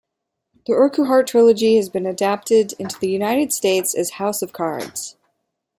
[0.65, 5.15] The Urquhart trilogy has been adapted in the United States as "House of Cards".